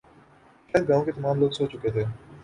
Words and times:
شاید 0.69 0.87
گاؤں 0.89 1.05
کے 1.05 1.11
تمام 1.17 1.35
لوگ 1.39 1.51
سو 1.57 1.63
چکے 1.71 1.89
تھے 1.93 2.03